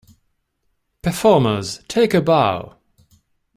Performers, 1.03 1.83
take 1.87 2.15
a 2.15 2.21
bow! 2.21 2.75